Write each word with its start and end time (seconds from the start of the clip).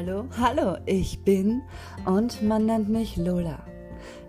Hallo, 0.00 0.24
hallo, 0.40 0.78
ich 0.86 1.24
bin 1.24 1.60
und 2.06 2.40
man 2.40 2.64
nennt 2.64 2.88
mich 2.88 3.18
Lola. 3.18 3.58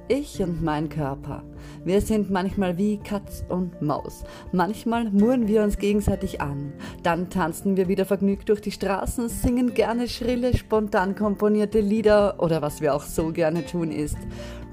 Ich 0.10 0.42
und 0.42 0.62
mein 0.62 0.90
Körper. 0.90 1.44
Wir 1.86 2.02
sind 2.02 2.30
manchmal 2.30 2.78
wie 2.78 2.98
Katz 2.98 3.46
und 3.48 3.82
Maus. 3.82 4.26
Manchmal 4.52 5.10
murren 5.12 5.48
wir 5.48 5.64
uns 5.64 5.78
gegenseitig 5.78 6.42
an. 6.42 6.74
Dann 7.04 7.30
tanzen 7.30 7.78
wir 7.78 7.88
wieder 7.88 8.04
vergnügt 8.04 8.50
durch 8.50 8.60
die 8.60 8.74
Straßen, 8.74 9.30
singen 9.30 9.74
gerne 9.74 10.10
schrille, 10.10 10.58
spontan 10.58 11.16
komponierte 11.16 11.80
Lieder 11.80 12.44
oder 12.44 12.62
was 12.62 12.82
wir 12.82 12.94
auch 12.94 13.04
so 13.04 13.32
gerne 13.32 13.66
tun 13.66 13.94
ist, 13.94 14.18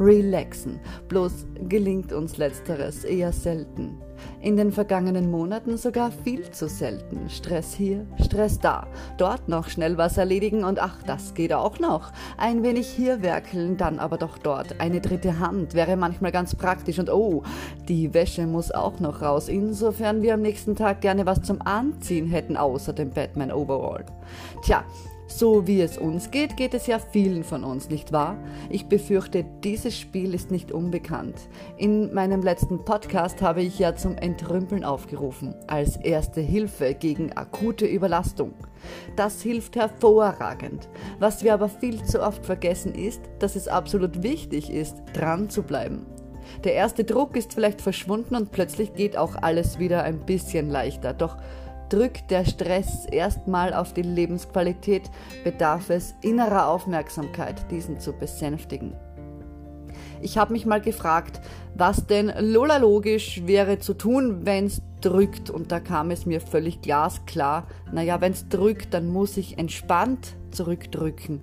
relaxen. 0.01 0.81
Bloß 1.07 1.47
gelingt 1.69 2.13
uns 2.13 2.39
letzteres 2.39 3.05
eher 3.05 3.31
selten. 3.31 4.01
In 4.41 4.57
den 4.57 4.73
vergangenen 4.73 5.31
Monaten 5.31 5.77
sogar 5.77 6.11
viel 6.11 6.51
zu 6.51 6.69
selten. 6.69 7.29
Stress 7.29 7.75
hier, 7.75 8.07
Stress 8.25 8.59
da. 8.59 8.87
Dort 9.17 9.49
noch 9.49 9.69
schnell 9.69 9.99
was 9.99 10.17
erledigen 10.17 10.65
und 10.65 10.79
ach, 10.79 11.03
das 11.03 11.35
geht 11.35 11.53
auch 11.53 11.79
noch. 11.79 12.13
Ein 12.37 12.63
wenig 12.63 12.89
hier 12.89 13.23
werkeln, 13.23 13.77
dann 13.77 13.99
aber 13.99 14.19
doch 14.19 14.39
dort. 14.39 14.81
Eine 14.81 15.01
dritte 15.01 15.39
Hand 15.39 15.75
wäre 15.75 15.97
manchmal 15.97 16.33
ganz 16.33 16.55
praktisch 16.55 16.99
und 16.99 17.11
oh, 17.11 17.43
die 17.89 18.15
Wäsche 18.15 18.47
muss 18.47 18.71
auch 18.71 19.01
noch 19.01 19.23
raus. 19.23 19.49
Insofern 19.49 20.23
wir 20.23 20.35
am 20.35 20.43
nächsten 20.43 20.77
Tag 20.77 21.01
gerne 21.01 21.27
was 21.27 21.43
zum 21.43 21.63
Anziehen 21.63 22.29
hätten, 22.29 22.57
außer 22.57 22.93
dem 22.93 23.11
Batman 23.11 23.53
Overall. 23.53 24.05
Tja, 24.63 24.85
so 25.29 25.67
wie 25.67 25.83
es 25.83 25.99
uns 25.99 26.31
geht, 26.31 26.57
geht 26.57 26.75
es 26.75 26.87
ja 26.87 26.99
vielen 26.99 27.45
von 27.45 27.63
uns, 27.63 27.91
nicht 27.91 28.13
wahr? 28.13 28.37
Ich 28.71 28.87
befürchte, 28.87 29.45
dieses 29.63 29.97
Spiel 29.97 30.35
ist 30.35 30.51
nicht 30.51 30.73
unbekannt. 30.73 31.37
In 31.77 32.13
meinem 32.15 32.43
letzten 32.43 32.85
Podcast 32.85 33.43
habe 33.43 33.63
ich 33.63 33.79
ja 33.79 33.95
zum 33.95 34.17
Entrümpeln 34.17 34.85
aufgerufen, 34.85 35.55
als 35.67 35.97
erste 35.97 36.41
Hilfe 36.41 36.95
gegen 36.95 37.35
akute 37.35 37.85
Überlastung. 37.85 38.55
Das 39.17 39.43
hilft 39.43 39.77
hervorragend. 39.77 40.89
Was 41.19 41.45
wir 41.45 41.53
aber 41.53 41.69
viel 41.69 42.03
zu 42.03 42.23
oft 42.23 42.47
vergessen 42.47 42.95
ist, 42.95 43.21
dass 43.39 43.55
es 43.55 43.69
absolut 43.69 44.23
wichtig 44.23 44.73
ist, 44.73 44.97
dran 45.13 45.51
zu 45.51 45.63
bleiben. 45.63 46.07
Der 46.65 46.73
erste 46.73 47.05
Druck 47.05 47.37
ist 47.37 47.53
vielleicht 47.53 47.83
verschwunden 47.83 48.35
und 48.35 48.51
plötzlich 48.51 48.95
geht 48.95 49.19
auch 49.19 49.37
alles 49.37 49.79
wieder 49.79 50.03
ein 50.05 50.21
bisschen 50.21 50.71
leichter. 50.71 51.13
Doch 51.13 51.37
drückt 51.89 52.31
der 52.31 52.45
Stress 52.45 53.07
erstmal 53.07 53.75
auf 53.75 53.93
die 53.93 54.03
Lebensqualität, 54.03 55.11
bedarf 55.45 55.91
es 55.91 56.15
innerer 56.23 56.69
Aufmerksamkeit, 56.69 57.71
diesen 57.71 58.01
zu 58.01 58.13
besänftigen. 58.13 58.95
Ich 60.21 60.37
habe 60.37 60.53
mich 60.53 60.67
mal 60.67 60.81
gefragt, 60.81 61.41
was 61.75 62.07
denn 62.07 62.33
Lola 62.39 62.79
logisch 62.79 63.43
wäre 63.47 63.79
zu 63.79 63.95
tun, 63.95 64.45
wenn 64.45 64.67
es 64.67 64.83
drückt. 65.01 65.49
Und 65.49 65.71
da 65.71 65.79
kam 65.81 66.11
es 66.11 66.27
mir 66.27 66.41
völlig 66.41 66.81
glasklar, 66.81 67.67
naja, 67.93 68.21
wenn 68.21 68.33
es 68.33 68.49
drückt, 68.49 68.95
dann 68.95 69.07
muss 69.07 69.37
ich 69.37 69.59
entspannt 69.59 70.35
zurückdrücken. 70.51 71.41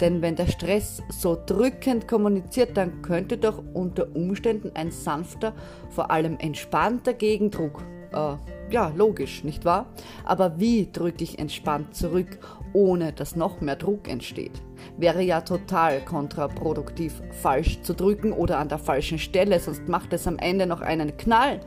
Denn 0.00 0.22
wenn 0.22 0.36
der 0.36 0.46
Stress 0.46 1.02
so 1.08 1.36
drückend 1.46 2.06
kommuniziert, 2.06 2.76
dann 2.76 3.02
könnte 3.02 3.38
doch 3.38 3.62
unter 3.74 4.14
Umständen 4.14 4.70
ein 4.74 4.90
sanfter, 4.90 5.52
vor 5.90 6.10
allem 6.10 6.38
entspannter 6.38 7.14
Gegendruck 7.14 7.82
äh, 8.12 8.72
ja, 8.72 8.92
logisch, 8.96 9.44
nicht 9.44 9.64
wahr? 9.64 9.86
Aber 10.24 10.58
wie 10.58 10.90
drücke 10.90 11.24
ich 11.24 11.38
entspannt 11.38 11.94
zurück, 11.94 12.38
ohne 12.72 13.12
dass 13.12 13.36
noch 13.36 13.60
mehr 13.60 13.76
Druck 13.76 14.08
entsteht? 14.08 14.62
Wäre 14.96 15.22
ja 15.22 15.42
total 15.42 16.00
kontraproduktiv, 16.04 17.22
falsch 17.42 17.82
zu 17.82 17.94
drücken 17.94 18.32
oder 18.32 18.58
an 18.58 18.68
der 18.68 18.78
falschen 18.78 19.18
Stelle, 19.18 19.60
sonst 19.60 19.88
macht 19.88 20.12
es 20.12 20.26
am 20.26 20.38
Ende 20.38 20.66
noch 20.66 20.80
einen 20.80 21.16
Knall. 21.16 21.60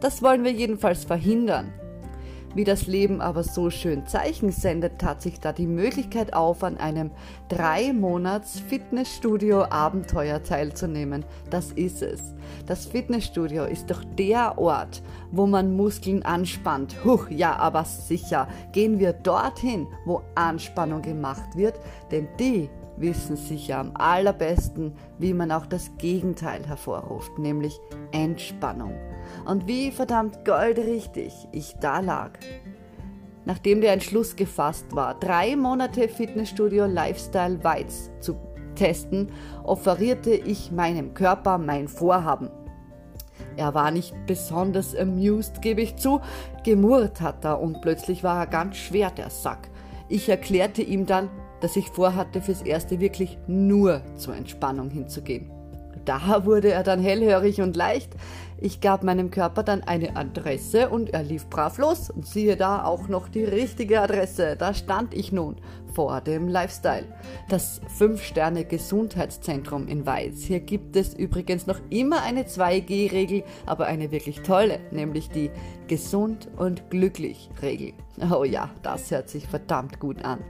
Das 0.00 0.22
wollen 0.22 0.44
wir 0.44 0.52
jedenfalls 0.52 1.04
verhindern. 1.04 1.72
Wie 2.54 2.64
das 2.64 2.86
Leben 2.86 3.20
aber 3.20 3.42
so 3.42 3.70
schön 3.70 4.06
Zeichen 4.06 4.52
sendet, 4.52 4.98
tat 4.98 5.22
sich 5.22 5.40
da 5.40 5.52
die 5.52 5.66
Möglichkeit 5.66 6.34
auf, 6.34 6.62
an 6.62 6.76
einem 6.76 7.10
drei 7.48 7.92
Monats 7.92 8.60
Fitnessstudio 8.60 9.64
Abenteuer 9.64 10.42
teilzunehmen. 10.42 11.24
Das 11.48 11.72
ist 11.72 12.02
es. 12.02 12.34
Das 12.66 12.86
Fitnessstudio 12.86 13.64
ist 13.64 13.90
doch 13.90 14.04
der 14.18 14.58
Ort, 14.58 15.02
wo 15.30 15.46
man 15.46 15.74
Muskeln 15.74 16.22
anspannt. 16.24 16.94
Huch, 17.04 17.30
ja, 17.30 17.56
aber 17.56 17.84
sicher. 17.84 18.48
Gehen 18.72 18.98
wir 18.98 19.14
dorthin, 19.14 19.86
wo 20.04 20.22
Anspannung 20.34 21.00
gemacht 21.00 21.56
wird, 21.56 21.80
denn 22.10 22.28
die 22.38 22.68
wissen 23.02 23.36
sicher 23.36 23.78
am 23.78 23.92
allerbesten, 23.94 24.94
wie 25.18 25.34
man 25.34 25.52
auch 25.52 25.66
das 25.66 25.90
Gegenteil 25.98 26.66
hervorruft, 26.66 27.38
nämlich 27.38 27.78
Entspannung. 28.12 28.94
Und 29.44 29.66
wie 29.66 29.90
verdammt 29.90 30.44
goldrichtig 30.44 31.32
ich 31.52 31.74
da 31.80 32.00
lag. 32.00 32.30
Nachdem 33.44 33.80
der 33.80 33.92
Entschluss 33.92 34.36
gefasst 34.36 34.86
war, 34.92 35.18
drei 35.18 35.56
Monate 35.56 36.08
Fitnessstudio 36.08 36.86
Lifestyle 36.86 37.62
Weiz 37.64 38.10
zu 38.20 38.36
testen, 38.76 39.30
offerierte 39.64 40.32
ich 40.32 40.72
meinem 40.72 41.12
Körper 41.12 41.58
mein 41.58 41.88
Vorhaben. 41.88 42.50
Er 43.56 43.74
war 43.74 43.90
nicht 43.90 44.14
besonders 44.26 44.96
amused, 44.96 45.60
gebe 45.60 45.82
ich 45.82 45.96
zu. 45.96 46.20
Gemurrt 46.64 47.20
hat 47.20 47.44
er 47.44 47.60
und 47.60 47.82
plötzlich 47.82 48.22
war 48.22 48.38
er 48.38 48.46
ganz 48.46 48.76
schwer, 48.76 49.10
der 49.10 49.30
Sack. 49.30 49.68
Ich 50.08 50.28
erklärte 50.28 50.82
ihm 50.82 51.06
dann, 51.06 51.28
dass 51.62 51.76
ich 51.76 51.88
vorhatte, 51.88 52.42
fürs 52.42 52.60
Erste 52.60 53.00
wirklich 53.00 53.38
nur 53.46 54.02
zur 54.16 54.36
Entspannung 54.36 54.90
hinzugehen. 54.90 55.50
Da 56.04 56.44
wurde 56.44 56.72
er 56.72 56.82
dann 56.82 57.00
hellhörig 57.00 57.62
und 57.62 57.76
leicht. 57.76 58.12
Ich 58.58 58.80
gab 58.80 59.04
meinem 59.04 59.30
Körper 59.30 59.62
dann 59.62 59.82
eine 59.82 60.16
Adresse 60.16 60.88
und 60.88 61.14
er 61.14 61.22
lief 61.22 61.46
brav 61.46 61.78
los. 61.78 62.10
Und 62.10 62.26
siehe 62.26 62.56
da 62.56 62.84
auch 62.84 63.06
noch 63.08 63.28
die 63.28 63.44
richtige 63.44 64.00
Adresse. 64.00 64.56
Da 64.56 64.74
stand 64.74 65.14
ich 65.14 65.30
nun 65.32 65.56
vor 65.94 66.20
dem 66.20 66.48
Lifestyle. 66.48 67.04
Das 67.48 67.80
5-Sterne-Gesundheitszentrum 67.98 69.86
in 69.86 70.04
Weiz. 70.06 70.42
Hier 70.42 70.60
gibt 70.60 70.96
es 70.96 71.14
übrigens 71.14 71.66
noch 71.66 71.78
immer 71.90 72.22
eine 72.22 72.44
2G-Regel, 72.44 73.44
aber 73.66 73.86
eine 73.86 74.10
wirklich 74.10 74.42
tolle, 74.42 74.80
nämlich 74.90 75.28
die 75.30 75.50
Gesund 75.86 76.48
und 76.56 76.90
Glücklich-Regel. 76.90 77.92
Oh 78.32 78.44
ja, 78.44 78.70
das 78.82 79.10
hört 79.10 79.28
sich 79.28 79.46
verdammt 79.46 80.00
gut 80.00 80.24
an. 80.24 80.40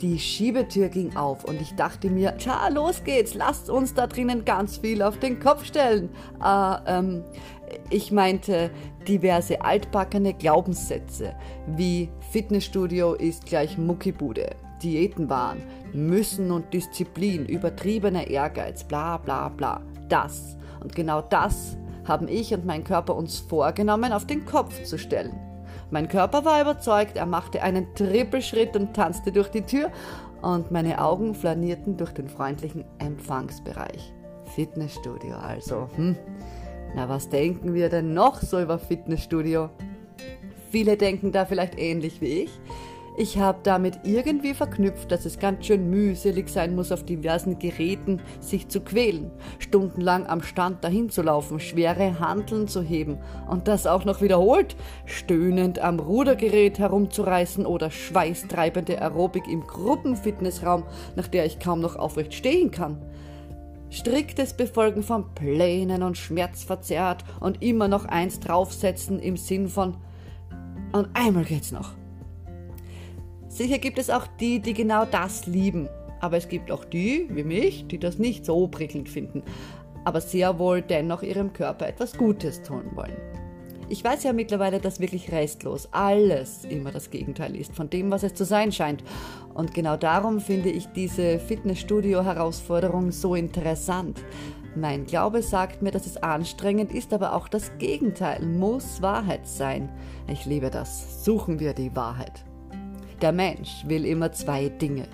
Die 0.00 0.18
Schiebetür 0.18 0.88
ging 0.90 1.16
auf 1.16 1.44
und 1.44 1.60
ich 1.60 1.74
dachte 1.74 2.10
mir, 2.10 2.36
tja, 2.36 2.68
los 2.68 3.02
geht's, 3.02 3.34
lasst 3.34 3.70
uns 3.70 3.94
da 3.94 4.06
drinnen 4.06 4.44
ganz 4.44 4.76
viel 4.76 5.00
auf 5.00 5.18
den 5.18 5.40
Kopf 5.40 5.64
stellen. 5.64 6.10
Äh, 6.44 6.76
ähm, 6.86 7.24
ich 7.88 8.12
meinte 8.12 8.70
diverse 9.08 9.62
altbackene 9.62 10.34
Glaubenssätze, 10.34 11.34
wie 11.66 12.10
Fitnessstudio 12.30 13.14
ist 13.14 13.46
gleich 13.46 13.78
Muckibude, 13.78 14.50
Diäten 14.82 15.30
waren, 15.30 15.62
Müssen 15.94 16.50
und 16.50 16.74
Disziplin, 16.74 17.46
übertriebener 17.46 18.26
Ehrgeiz, 18.26 18.84
bla 18.84 19.16
bla 19.16 19.48
bla. 19.48 19.80
Das 20.08 20.58
und 20.80 20.94
genau 20.94 21.22
das 21.22 21.78
haben 22.04 22.28
ich 22.28 22.52
und 22.52 22.66
mein 22.66 22.84
Körper 22.84 23.16
uns 23.16 23.38
vorgenommen, 23.38 24.12
auf 24.12 24.26
den 24.26 24.44
Kopf 24.44 24.82
zu 24.84 24.98
stellen. 24.98 25.32
Mein 25.90 26.08
Körper 26.08 26.44
war 26.44 26.60
überzeugt, 26.60 27.16
er 27.16 27.26
machte 27.26 27.62
einen 27.62 27.94
Trippelschritt 27.94 28.76
und 28.76 28.94
tanzte 28.94 29.30
durch 29.30 29.48
die 29.48 29.62
Tür 29.62 29.90
und 30.42 30.70
meine 30.70 31.00
Augen 31.00 31.34
flanierten 31.34 31.96
durch 31.96 32.12
den 32.12 32.28
freundlichen 32.28 32.84
Empfangsbereich. 32.98 34.12
Fitnessstudio 34.54 35.36
also. 35.36 35.88
Hm. 35.96 36.16
Na, 36.94 37.08
was 37.08 37.28
denken 37.28 37.74
wir 37.74 37.88
denn 37.88 38.14
noch 38.14 38.40
so 38.40 38.60
über 38.60 38.78
Fitnessstudio? 38.78 39.70
Viele 40.70 40.96
denken 40.96 41.30
da 41.30 41.44
vielleicht 41.44 41.78
ähnlich 41.78 42.20
wie 42.20 42.42
ich. 42.44 42.50
Ich 43.18 43.38
habe 43.38 43.60
damit 43.62 44.00
irgendwie 44.04 44.52
verknüpft, 44.52 45.10
dass 45.10 45.24
es 45.24 45.38
ganz 45.38 45.64
schön 45.64 45.88
mühselig 45.88 46.50
sein 46.50 46.74
muss, 46.74 46.92
auf 46.92 47.02
diversen 47.02 47.58
Geräten 47.58 48.20
sich 48.40 48.68
zu 48.68 48.82
quälen, 48.82 49.30
stundenlang 49.58 50.26
am 50.26 50.42
Stand 50.42 50.84
dahin 50.84 51.08
zu 51.08 51.22
laufen, 51.22 51.58
schwere 51.58 52.20
Handeln 52.20 52.68
zu 52.68 52.82
heben 52.82 53.16
und 53.48 53.68
das 53.68 53.86
auch 53.86 54.04
noch 54.04 54.20
wiederholt, 54.20 54.76
stöhnend 55.06 55.78
am 55.78 55.98
Rudergerät 55.98 56.78
herumzureißen 56.78 57.64
oder 57.64 57.90
schweißtreibende 57.90 59.00
Aerobik 59.00 59.48
im 59.48 59.66
Gruppenfitnessraum, 59.66 60.84
nach 61.14 61.28
der 61.28 61.46
ich 61.46 61.58
kaum 61.58 61.80
noch 61.80 61.96
aufrecht 61.96 62.34
stehen 62.34 62.70
kann. 62.70 62.98
Striktes 63.88 64.52
Befolgen 64.52 65.02
von 65.02 65.32
Plänen 65.34 66.02
und 66.02 66.18
schmerzverzerrt 66.18 67.24
und 67.40 67.62
immer 67.62 67.88
noch 67.88 68.04
eins 68.04 68.40
draufsetzen 68.40 69.20
im 69.20 69.38
Sinn 69.38 69.68
von 69.68 69.96
und 70.92 71.08
einmal 71.14 71.44
geht's 71.44 71.72
noch. 71.72 71.94
Sicher 73.56 73.78
gibt 73.78 73.98
es 73.98 74.10
auch 74.10 74.26
die, 74.38 74.60
die 74.60 74.74
genau 74.74 75.06
das 75.06 75.46
lieben. 75.46 75.88
Aber 76.20 76.36
es 76.36 76.50
gibt 76.50 76.70
auch 76.70 76.84
die, 76.84 77.26
wie 77.30 77.42
mich, 77.42 77.86
die 77.86 77.98
das 77.98 78.18
nicht 78.18 78.44
so 78.44 78.68
prickelnd 78.68 79.08
finden, 79.08 79.42
aber 80.04 80.20
sehr 80.20 80.58
wohl 80.58 80.82
dennoch 80.82 81.22
ihrem 81.22 81.54
Körper 81.54 81.88
etwas 81.88 82.18
Gutes 82.18 82.62
tun 82.62 82.84
wollen. 82.94 83.16
Ich 83.88 84.04
weiß 84.04 84.24
ja 84.24 84.34
mittlerweile, 84.34 84.78
dass 84.78 85.00
wirklich 85.00 85.32
restlos 85.32 85.88
alles 85.92 86.66
immer 86.66 86.90
das 86.90 87.10
Gegenteil 87.10 87.56
ist 87.56 87.74
von 87.74 87.88
dem, 87.88 88.10
was 88.10 88.24
es 88.24 88.34
zu 88.34 88.44
sein 88.44 88.72
scheint. 88.72 89.02
Und 89.54 89.72
genau 89.72 89.96
darum 89.96 90.40
finde 90.40 90.68
ich 90.68 90.88
diese 90.88 91.38
Fitnessstudio-Herausforderung 91.38 93.10
so 93.10 93.34
interessant. 93.34 94.22
Mein 94.74 95.06
Glaube 95.06 95.40
sagt 95.40 95.80
mir, 95.80 95.92
dass 95.92 96.04
es 96.04 96.18
anstrengend 96.18 96.92
ist, 96.92 97.14
aber 97.14 97.34
auch 97.34 97.48
das 97.48 97.78
Gegenteil 97.78 98.44
muss 98.44 99.00
Wahrheit 99.00 99.46
sein. 99.46 99.88
Ich 100.28 100.44
liebe 100.44 100.68
das. 100.68 101.24
Suchen 101.24 101.58
wir 101.58 101.72
die 101.72 101.96
Wahrheit. 101.96 102.44
Der 103.22 103.32
Mensch 103.32 103.84
will 103.86 104.04
immer 104.04 104.32
zwei 104.32 104.68
Dinge. 104.68 105.08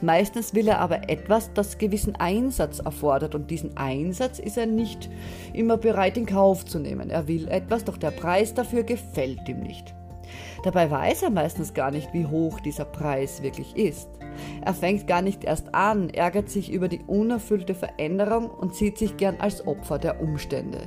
Meistens 0.00 0.54
will 0.54 0.68
er 0.68 0.78
aber 0.78 1.08
etwas, 1.08 1.52
das 1.52 1.78
gewissen 1.78 2.16
Einsatz 2.16 2.80
erfordert 2.80 3.34
und 3.34 3.50
diesen 3.50 3.76
Einsatz 3.76 4.38
ist 4.38 4.56
er 4.56 4.66
nicht 4.66 5.10
immer 5.52 5.76
bereit 5.76 6.16
in 6.16 6.26
Kauf 6.26 6.64
zu 6.64 6.78
nehmen. 6.78 7.10
Er 7.10 7.28
will 7.28 7.48
etwas, 7.48 7.84
doch 7.84 7.96
der 7.96 8.10
Preis 8.10 8.54
dafür 8.54 8.82
gefällt 8.82 9.48
ihm 9.48 9.60
nicht. 9.60 9.94
Dabei 10.62 10.90
weiß 10.90 11.22
er 11.22 11.30
meistens 11.30 11.74
gar 11.74 11.90
nicht, 11.90 12.12
wie 12.12 12.26
hoch 12.26 12.60
dieser 12.60 12.84
Preis 12.84 13.42
wirklich 13.42 13.76
ist. 13.76 14.08
Er 14.64 14.74
fängt 14.74 15.06
gar 15.06 15.22
nicht 15.22 15.44
erst 15.44 15.74
an, 15.74 16.10
ärgert 16.10 16.50
sich 16.50 16.70
über 16.70 16.88
die 16.88 17.00
unerfüllte 17.06 17.74
Veränderung 17.74 18.48
und 18.48 18.74
sieht 18.74 18.98
sich 18.98 19.16
gern 19.16 19.36
als 19.40 19.66
Opfer 19.66 19.98
der 19.98 20.20
Umstände. 20.20 20.78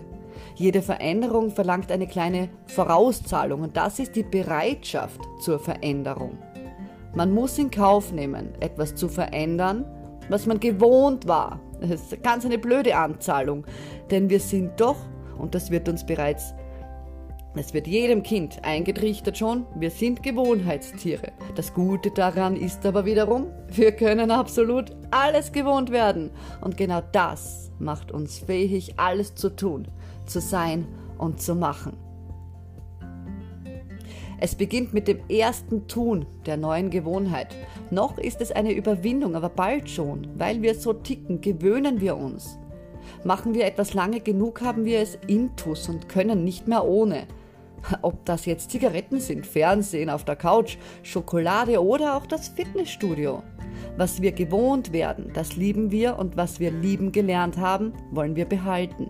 Jede 0.56 0.82
Veränderung 0.82 1.52
verlangt 1.52 1.92
eine 1.92 2.08
kleine 2.08 2.50
Vorauszahlung 2.68 3.62
und 3.62 3.76
das 3.76 4.00
ist 4.00 4.16
die 4.16 4.24
Bereitschaft 4.24 5.20
zur 5.42 5.60
Veränderung. 5.60 6.38
Man 7.16 7.32
muss 7.32 7.58
in 7.58 7.70
Kauf 7.72 8.12
nehmen, 8.12 8.50
etwas 8.60 8.96
zu 8.96 9.08
verändern, 9.08 9.86
was 10.30 10.46
man 10.46 10.60
gewohnt 10.60 11.28
war. 11.28 11.60
Das 11.80 11.92
ist 11.92 12.24
ganz 12.24 12.46
eine 12.46 12.58
blöde 12.58 12.96
Anzahlung, 12.96 13.66
denn 14.10 14.30
wir 14.30 14.40
sind 14.40 14.80
doch, 14.80 14.98
und 15.38 15.54
das 15.54 15.70
wird 15.70 15.90
uns 15.90 16.06
bereits 16.06 16.54
es 17.56 17.74
wird 17.76 17.86
jedem 17.86 18.24
Kind 18.24 18.64
eingetrichtert 18.64 19.38
schon, 19.38 19.68
wir 19.76 19.92
sind 19.92 20.24
Gewohnheitstiere. 20.24 21.32
Das 21.54 21.74
Gute 21.76 22.10
daran 22.10 22.56
ist 22.56 22.84
aber 22.84 23.06
wiederum, 23.06 23.46
wir 23.68 23.92
können 23.92 24.32
absolut 24.32 24.96
alles 25.12 25.52
gewohnt 25.52 25.92
werden. 25.92 26.32
Und 26.62 26.78
genau 26.78 27.02
das 27.12 27.72
macht 27.78 28.12
uns 28.12 28.40
fähig, 28.40 28.96
alles 28.98 29.36
zu 29.36 29.56
tun, 29.56 29.88
zu 30.26 30.42
sein 30.42 30.88
und 31.20 31.42
zu 31.42 31.54
machen. 31.54 31.96
Es 34.46 34.56
beginnt 34.56 34.94
mit 34.94 35.08
dem 35.08 35.20
ersten 35.30 35.88
Tun 35.88 36.26
der 36.46 36.58
neuen 36.58 36.90
Gewohnheit. 36.90 37.56
Noch 37.92 38.18
ist 38.18 38.42
es 38.42 38.52
eine 38.52 38.74
Überwindung, 38.74 39.38
aber 39.38 39.48
bald 39.48 39.90
schon, 39.90 40.28
weil 40.36 40.62
wir 40.62 40.76
so 40.76 40.92
ticken, 40.92 41.40
gewöhnen 41.40 42.02
wir 42.02 42.18
uns. 42.18 42.60
Machen 43.24 43.54
wir 43.54 43.66
etwas 43.66 43.94
lange 43.94 44.20
genug, 44.20 44.60
haben 44.60 44.84
wir 44.84 45.00
es 45.00 45.18
intus 45.28 45.88
und 45.88 46.10
können 46.10 46.44
nicht 46.44 46.68
mehr 46.68 46.84
ohne. 46.84 47.26
Ob 48.02 48.26
das 48.26 48.46
jetzt 48.46 48.72
Zigaretten 48.72 49.22
sind, 49.22 49.48
Fernsehen 49.48 50.10
auf 50.10 50.26
der 50.26 50.36
Couch, 50.36 50.76
Schokolade 51.04 51.82
oder 51.82 52.18
auch 52.18 52.26
das 52.26 52.50
Fitnessstudio. 52.50 53.44
Was 53.96 54.22
wir 54.22 54.34
gewohnt 54.34 54.92
werden, 54.92 55.32
das 55.34 55.56
lieben 55.56 55.90
wir 55.90 56.20
und 56.20 56.36
was 56.36 56.60
wir 56.60 56.72
lieben 56.72 57.14
gelernt 57.14 57.56
haben, 57.56 57.94
wollen 58.12 58.36
wir 58.36 58.44
behalten. 58.44 59.10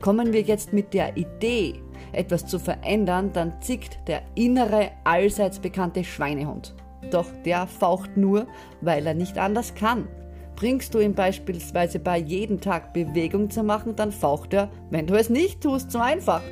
Kommen 0.00 0.32
wir 0.32 0.42
jetzt 0.42 0.72
mit 0.72 0.94
der 0.94 1.16
Idee, 1.16 1.80
etwas 2.12 2.46
zu 2.46 2.58
verändern, 2.58 3.30
dann 3.32 3.60
zickt 3.60 3.98
der 4.06 4.22
innere, 4.34 4.90
allseits 5.04 5.58
bekannte 5.58 6.04
Schweinehund. 6.04 6.74
Doch 7.10 7.26
der 7.44 7.66
faucht 7.66 8.16
nur, 8.16 8.46
weil 8.80 9.06
er 9.06 9.14
nicht 9.14 9.38
anders 9.38 9.74
kann. 9.74 10.08
Bringst 10.56 10.94
du 10.94 11.00
ihm 11.00 11.14
beispielsweise 11.14 11.98
bei 11.98 12.18
jeden 12.18 12.60
Tag 12.60 12.94
Bewegung 12.94 13.50
zu 13.50 13.62
machen, 13.62 13.94
dann 13.94 14.10
faucht 14.10 14.54
er, 14.54 14.70
wenn 14.90 15.06
du 15.06 15.14
es 15.14 15.28
nicht 15.28 15.60
tust, 15.60 15.90
so 15.90 15.98
einfach. 15.98 16.42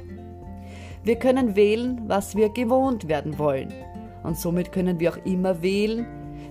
Wir 1.03 1.17
können 1.17 1.57
wählen, 1.57 2.03
was 2.07 2.37
wir 2.37 2.51
gewohnt 2.51 3.09
werden 3.09 3.39
wollen. 3.39 3.73
Und 4.23 4.39
somit 4.39 4.73
können 4.73 5.01
wir 5.01 5.13
auch 5.13 5.25
immer 5.25 5.63
wählen, 5.63 6.07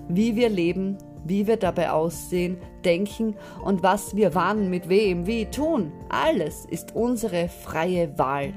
wie 0.08 0.36
wir 0.36 0.50
leben, 0.50 0.98
wie 1.26 1.48
wir 1.48 1.58
dabei 1.58 1.92
aussehen, 1.92 2.58
denken 2.84 3.36
und 3.64 3.84
was 3.84 4.16
wir 4.16 4.36
wann, 4.36 4.70
mit 4.70 4.90
wem, 4.90 5.26
wie 5.28 5.46
tun. 5.46 5.92
Alles 6.10 6.66
ist 6.66 6.96
unsere 6.96 7.50
freie 7.50 8.18
Wahl. 8.18 8.54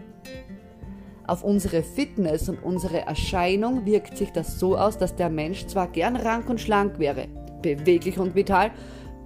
Auf 1.26 1.42
unsere 1.42 1.82
Fitness 1.82 2.48
und 2.48 2.62
unsere 2.62 3.00
Erscheinung 3.00 3.84
wirkt 3.84 4.16
sich 4.16 4.30
das 4.30 4.60
so 4.60 4.76
aus, 4.76 4.96
dass 4.96 5.16
der 5.16 5.28
Mensch 5.28 5.66
zwar 5.66 5.88
gern 5.88 6.14
rank 6.14 6.48
und 6.48 6.60
schlank 6.60 6.98
wäre, 6.98 7.26
beweglich 7.62 8.18
und 8.18 8.36
vital, 8.36 8.70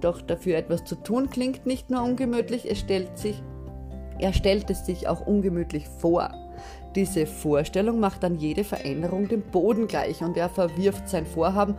doch 0.01 0.19
dafür 0.21 0.57
etwas 0.57 0.83
zu 0.83 0.95
tun 0.95 1.29
klingt 1.29 1.67
nicht 1.67 1.91
nur 1.91 2.01
ungemütlich, 2.01 2.69
es 2.69 2.79
stellt 2.79 3.19
sich, 3.19 3.43
er 4.17 4.33
stellt 4.33 4.69
es 4.71 4.85
sich 4.85 5.07
auch 5.07 5.25
ungemütlich 5.25 5.87
vor. 5.87 6.31
Diese 6.95 7.25
Vorstellung 7.25 7.99
macht 7.99 8.23
dann 8.23 8.35
jede 8.35 8.63
Veränderung 8.63 9.27
dem 9.27 9.41
Boden 9.41 9.87
gleich 9.87 10.21
und 10.21 10.35
er 10.37 10.49
verwirft 10.49 11.07
sein 11.07 11.25
Vorhaben 11.25 11.75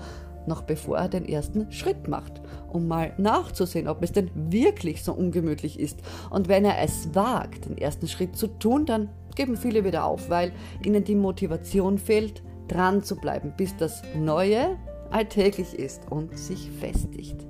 noch 0.48 0.62
bevor 0.62 0.98
er 0.98 1.08
den 1.08 1.26
ersten 1.26 1.70
Schritt 1.72 2.08
macht, 2.08 2.40
um 2.68 2.88
mal 2.88 3.12
nachzusehen, 3.18 3.88
ob 3.88 4.02
es 4.02 4.12
denn 4.12 4.30
wirklich 4.34 5.02
so 5.02 5.12
ungemütlich 5.12 5.78
ist. 5.78 6.00
Und 6.30 6.48
wenn 6.48 6.64
er 6.64 6.80
es 6.82 7.14
wagt, 7.14 7.66
den 7.66 7.78
ersten 7.78 8.08
Schritt 8.08 8.36
zu 8.36 8.46
tun, 8.46 8.86
dann 8.86 9.08
geben 9.34 9.56
viele 9.56 9.84
wieder 9.84 10.04
auf, 10.04 10.30
weil 10.30 10.52
ihnen 10.84 11.04
die 11.04 11.14
Motivation 11.14 11.98
fehlt, 11.98 12.42
dran 12.68 13.02
zu 13.02 13.16
bleiben, 13.16 13.52
bis 13.56 13.76
das 13.76 14.02
Neue 14.16 14.78
alltäglich 15.10 15.74
ist 15.74 16.10
und 16.10 16.38
sich 16.38 16.70
festigt. 16.70 17.46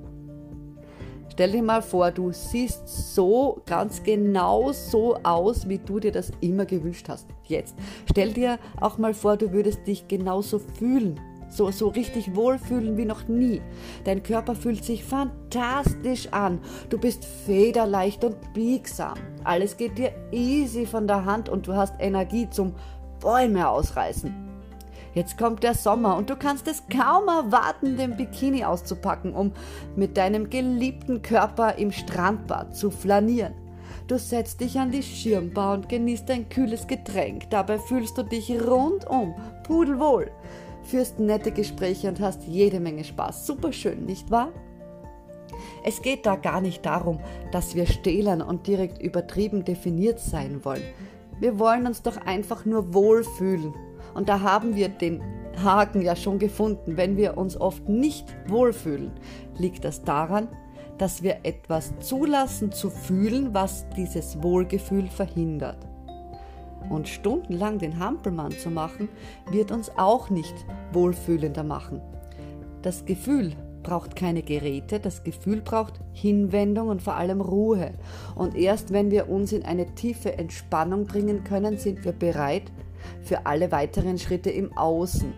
Stell 1.33 1.51
dir 1.51 1.63
mal 1.63 1.81
vor, 1.81 2.11
du 2.11 2.31
siehst 2.31 2.87
so 3.15 3.63
ganz 3.65 4.03
genau 4.03 4.71
so 4.71 5.15
aus, 5.23 5.67
wie 5.67 5.79
du 5.79 5.99
dir 5.99 6.11
das 6.11 6.31
immer 6.41 6.65
gewünscht 6.65 7.09
hast. 7.09 7.27
Jetzt. 7.45 7.75
Stell 8.07 8.33
dir 8.33 8.59
auch 8.79 8.99
mal 8.99 9.15
vor, 9.15 9.35
du 9.35 9.51
würdest 9.51 9.87
dich 9.87 10.07
genauso 10.07 10.59
fühlen. 10.59 11.19
So, 11.53 11.69
so 11.69 11.89
richtig 11.89 12.35
wohlfühlen 12.35 12.97
wie 12.97 13.05
noch 13.05 13.27
nie. 13.27 13.61
Dein 14.05 14.23
Körper 14.23 14.55
fühlt 14.55 14.83
sich 14.83 15.03
fantastisch 15.03 16.27
an. 16.31 16.59
Du 16.89 16.97
bist 16.97 17.25
federleicht 17.25 18.23
und 18.23 18.53
biegsam. 18.53 19.13
Alles 19.43 19.77
geht 19.77 19.99
dir 19.99 20.11
easy 20.31 20.87
von 20.87 21.05
der 21.05 21.25
Hand 21.25 21.49
und 21.49 21.67
du 21.67 21.75
hast 21.75 21.93
Energie 21.99 22.49
zum 22.49 22.73
Bäume 23.19 23.69
ausreißen. 23.69 24.33
Jetzt 25.13 25.37
kommt 25.37 25.61
der 25.61 25.75
Sommer 25.75 26.17
und 26.17 26.31
du 26.31 26.35
kannst 26.35 26.67
es 26.67 26.81
kaum 26.87 27.27
erwarten, 27.27 27.97
den 27.97 28.17
Bikini 28.17 28.65
auszupacken, 28.65 29.35
um 29.35 29.51
mit 29.95 30.17
deinem 30.17 30.49
geliebten 30.49 31.21
Körper 31.21 31.75
im 31.75 31.91
Strandbad 31.91 32.75
zu 32.75 32.89
flanieren. 32.89 33.53
Du 34.07 34.17
setzt 34.17 34.59
dich 34.59 34.79
an 34.79 34.91
die 34.91 35.03
Schirmbar 35.03 35.75
und 35.75 35.87
genießt 35.87 36.29
ein 36.31 36.49
kühles 36.49 36.87
Getränk. 36.87 37.49
Dabei 37.51 37.77
fühlst 37.77 38.17
du 38.17 38.23
dich 38.23 38.49
rundum 38.59 39.35
pudelwohl, 39.63 40.31
führst 40.83 41.19
nette 41.19 41.51
Gespräche 41.51 42.07
und 42.09 42.19
hast 42.19 42.43
jede 42.43 42.79
Menge 42.79 43.03
Spaß. 43.03 43.45
Super 43.47 43.73
schön, 43.73 44.05
nicht 44.05 44.29
wahr? 44.31 44.51
Es 45.83 46.01
geht 46.01 46.25
da 46.25 46.35
gar 46.35 46.61
nicht 46.61 46.85
darum, 46.85 47.19
dass 47.51 47.75
wir 47.75 47.85
stählern 47.85 48.41
und 48.41 48.67
direkt 48.67 49.01
übertrieben 49.01 49.65
definiert 49.65 50.19
sein 50.19 50.63
wollen. 50.63 50.83
Wir 51.39 51.59
wollen 51.59 51.87
uns 51.87 52.01
doch 52.01 52.17
einfach 52.17 52.65
nur 52.65 52.93
wohlfühlen 52.93 53.73
und 54.13 54.29
da 54.29 54.41
haben 54.41 54.75
wir 54.75 54.89
den 54.89 55.21
Haken 55.61 56.01
ja 56.01 56.15
schon 56.15 56.39
gefunden. 56.39 56.97
Wenn 56.97 57.17
wir 57.17 57.37
uns 57.37 57.59
oft 57.59 57.87
nicht 57.89 58.25
wohlfühlen, 58.47 59.11
liegt 59.57 59.85
das 59.85 60.03
daran, 60.03 60.47
dass 60.97 61.23
wir 61.23 61.39
etwas 61.43 61.93
zulassen 61.99 62.71
zu 62.71 62.89
fühlen, 62.89 63.53
was 63.53 63.85
dieses 63.95 64.41
Wohlgefühl 64.41 65.07
verhindert. 65.07 65.92
Und 66.89 67.07
stundenlang 67.07 67.79
den 67.79 67.99
Hampelmann 67.99 68.51
zu 68.51 68.69
machen, 68.69 69.09
wird 69.49 69.71
uns 69.71 69.91
auch 69.97 70.29
nicht 70.29 70.53
wohlfühlender 70.91 71.63
machen. 71.63 72.01
Das 72.81 73.05
Gefühl 73.05 73.53
braucht 73.83 74.15
keine 74.15 74.41
Geräte, 74.41 74.99
das 74.99 75.23
Gefühl 75.23 75.61
braucht 75.61 75.99
Hinwendung 76.13 76.87
und 76.87 77.01
vor 77.01 77.15
allem 77.15 77.41
Ruhe. 77.41 77.91
Und 78.35 78.55
erst 78.55 78.93
wenn 78.93 79.11
wir 79.11 79.29
uns 79.29 79.51
in 79.51 79.63
eine 79.63 79.93
tiefe 79.93 80.37
Entspannung 80.37 81.05
bringen 81.05 81.43
können, 81.43 81.77
sind 81.77 82.03
wir 82.05 82.13
bereit, 82.13 82.71
für 83.21 83.45
alle 83.45 83.71
weiteren 83.71 84.17
Schritte 84.17 84.49
im 84.49 84.75
Außen. 84.77 85.33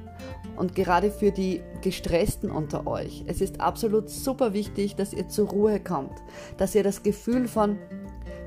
Und 0.56 0.74
gerade 0.74 1.12
für 1.12 1.32
die 1.32 1.62
Gestressten 1.82 2.50
unter 2.50 2.88
euch, 2.88 3.24
es 3.28 3.42
ist 3.42 3.60
absolut 3.60 4.10
super 4.10 4.54
wichtig, 4.54 4.96
dass 4.96 5.14
ihr 5.14 5.28
zur 5.28 5.50
Ruhe 5.50 5.80
kommt, 5.80 6.14
dass 6.58 6.75
ihr 6.75 6.84
das 6.84 7.04
Gefühl 7.04 7.48
von, 7.48 7.78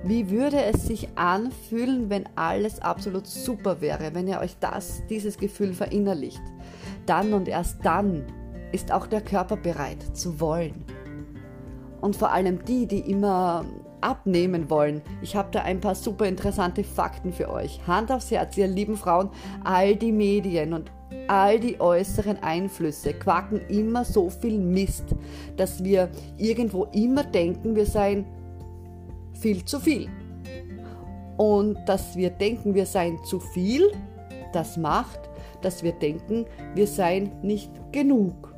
wie 0.05 0.31
würde 0.31 0.63
es 0.63 0.87
sich 0.87 1.09
anfühlen, 1.17 2.09
wenn 2.11 2.29
alles 2.37 2.81
absolut 2.81 3.27
super 3.27 3.81
wäre, 3.81 4.15
wenn 4.15 4.29
ihr 4.29 4.41
euch 4.41 4.57
das, 4.61 5.03
dieses 5.09 5.39
Gefühl 5.39 5.73
verinnerlicht. 5.73 6.43
Dann 7.07 7.33
und 7.33 7.49
erst 7.49 7.85
dann 7.85 8.25
ist 8.73 8.93
auch 8.93 9.07
der 9.07 9.21
Körper 9.21 9.57
bereit 9.57 10.17
zu 10.17 10.41
wollen. 10.41 10.85
Und 12.01 12.17
vor 12.17 12.33
allem 12.33 12.65
die, 12.65 12.87
die 12.87 13.01
immer 13.01 13.65
abnehmen 14.01 14.71
wollen. 14.71 15.03
Ich 15.23 15.35
habe 15.35 15.49
da 15.51 15.63
ein 15.63 15.81
paar 15.81 15.97
super 15.97 16.27
interessante 16.27 16.85
Fakten 16.85 17.33
für 17.33 17.51
euch. 17.51 17.81
Hand 17.87 18.13
aufs 18.13 18.31
Herz, 18.31 18.57
ihr 18.57 18.69
lieben 18.69 18.97
Frauen, 18.97 19.31
all 19.65 19.97
die 19.97 20.13
Medien 20.13 20.73
und 20.73 20.93
all 21.27 21.59
die 21.59 21.81
äußeren 21.81 22.43
Einflüsse 22.43 23.15
quaken 23.15 23.61
immer 23.69 24.05
so 24.05 24.31
viel 24.31 24.59
Mist, 24.59 25.07
dass 25.57 25.83
wir 25.83 26.11
irgendwo 26.37 26.85
immer 26.93 27.25
denken, 27.25 27.75
wir 27.75 27.87
seien 27.87 28.27
viel 29.41 29.65
zu 29.65 29.81
viel. 29.81 30.09
Und 31.37 31.79
dass 31.87 32.17
wir 32.17 32.31
denken, 32.31 32.75
wir 32.75 32.87
seien 32.87 33.23
zu 33.25 33.39
viel, 33.41 33.93
das 34.53 34.77
macht, 34.77 35.21
dass 35.63 35.83
wir 35.83 35.93
denken, 35.93 36.47
wir 36.75 36.87
seien 36.87 37.31
nicht 37.43 37.71
genug 37.93 38.49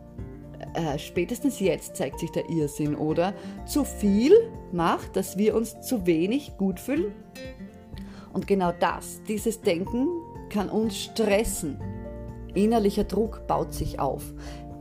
äh, 0.75 0.99
spätestens 0.99 1.61
jetzt 1.61 1.97
zeigt 1.97 2.21
sich 2.21 2.31
der 2.31 2.49
Irrsinn, 2.49 2.95
oder? 2.95 3.35
Zu 3.67 3.85
viel 3.85 4.33
macht, 4.73 5.17
dass 5.17 5.37
wir 5.37 5.55
uns 5.55 5.81
zu 5.81 6.07
wenig 6.07 6.57
gut 6.59 6.79
fühlen. 6.79 7.13
Und 8.33 8.47
genau 8.47 8.73
das, 8.79 9.21
dieses 9.27 9.61
Denken 9.61 10.07
kann 10.49 10.69
uns 10.69 10.97
stressen. 10.97 11.79
Innerlicher 12.55 13.05
Druck 13.05 13.47
baut 13.47 13.73
sich 13.73 13.99
auf. 13.99 14.33